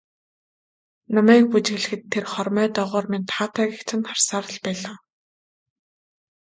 Намайг 1.15 1.45
бүжиглэхэд 1.51 2.03
тэр 2.13 2.25
хормой 2.33 2.67
доогуур 2.75 3.05
минь 3.11 3.27
таатай 3.31 3.65
гэгч 3.71 3.89
нь 3.95 4.07
харсаар 4.07 4.45
л 4.53 4.57
байлаа. 4.65 4.97